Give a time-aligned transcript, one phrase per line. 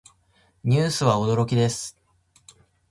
[0.63, 1.95] ニュースは驚きです。